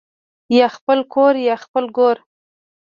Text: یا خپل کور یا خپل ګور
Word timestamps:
یا 0.57 0.67
خپل 0.75 0.99
کور 1.13 1.33
یا 1.47 1.55
خپل 1.63 1.83
ګور 1.97 2.17